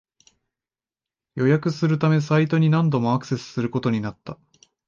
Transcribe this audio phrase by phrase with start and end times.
[1.35, 4.39] 予約するためサイトに何度もアクセスすることになった